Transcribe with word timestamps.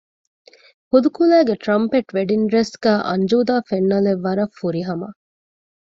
ހުދުކުލައިގެ 0.89 1.55
ޓްރަންޕެޓް 1.63 2.11
ވެޑިންގ 2.15 2.47
ޑްރެސް 2.49 2.73
ގައި 2.83 3.01
އަންޖޫދާ 3.07 3.55
ފެންނަލެއް 3.69 4.21
ވަރަށް 4.25 4.55
ފުރިހަމަ 4.59 5.07